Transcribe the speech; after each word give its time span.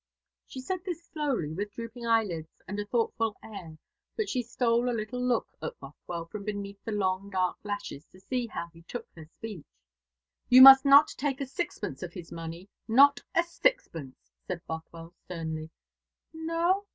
She 0.47 0.61
said 0.61 0.79
this 0.83 1.05
slowly, 1.05 1.53
with 1.53 1.73
drooping 1.73 2.07
eyelids, 2.07 2.59
and 2.67 2.79
a 2.79 2.87
thoughtful 2.87 3.37
air; 3.43 3.77
but 4.15 4.29
she 4.29 4.41
stole 4.41 4.89
a 4.89 4.97
little 4.99 5.21
look 5.23 5.49
at 5.61 5.79
Bothwell 5.79 6.25
from 6.25 6.43
beneath 6.43 6.83
the 6.83 6.91
long 6.91 7.29
dark 7.29 7.57
lashes, 7.63 8.07
to 8.07 8.19
see 8.19 8.47
how 8.47 8.71
he 8.73 8.81
took 8.81 9.07
her 9.15 9.25
speech. 9.25 9.67
"You 10.49 10.63
must 10.63 10.85
not 10.85 11.09
take 11.09 11.39
a 11.39 11.45
sixpence 11.45 12.01
of 12.01 12.13
his 12.13 12.31
money 12.31 12.67
not 12.87 13.21
a 13.35 13.43
sixpence," 13.43 14.31
said 14.47 14.65
Bothwell 14.65 15.13
sternly. 15.25 15.69
"No? 16.33 16.87